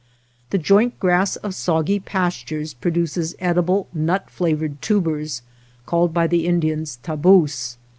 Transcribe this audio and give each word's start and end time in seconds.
The 0.49 0.57
joint 0.57 0.99
grass 0.99 1.35
of 1.35 1.53
soggy 1.53 1.99
pastures 1.99 2.73
produces 2.73 3.35
edible, 3.37 3.87
nut 3.93 4.31
flavored 4.31 4.81
tubers, 4.81 5.43
called 5.85 6.11
by 6.11 6.25
the 6.25 6.47
Indians 6.47 6.97
taboose. 7.03 7.77